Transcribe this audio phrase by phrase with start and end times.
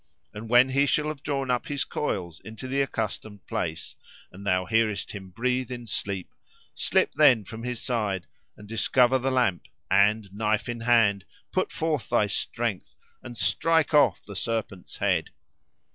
[0.33, 3.95] And when he shall have drawn up his coils into the accustomed place,
[4.31, 6.33] and thou hearest him breathe in sleep,
[6.73, 8.25] slip then from his side
[8.57, 14.23] and discover the lamp, and, knife in hand, put forth thy strength, and strike off
[14.23, 15.29] the serpent's head."